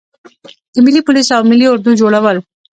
د 0.73 0.75
ملي 0.85 1.01
پولیسو 1.07 1.31
او 1.37 1.43
ملي 1.51 1.65
اردو 1.69 1.91
جوړول. 2.01 2.37